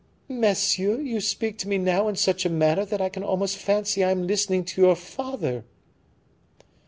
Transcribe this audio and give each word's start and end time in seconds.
"Monsieur, 0.29 0.99
you 0.99 1.21
speak 1.21 1.59
to 1.59 1.67
me 1.67 1.77
now 1.77 2.07
in 2.07 2.15
such 2.15 2.43
a 2.43 2.49
manner 2.49 2.83
that 2.85 3.01
I 3.01 3.07
can 3.07 3.21
almost 3.21 3.57
fancy 3.57 4.03
I 4.03 4.09
am 4.09 4.25
listening 4.25 4.63
to 4.65 4.81
your 4.81 4.95
father." 4.95 5.63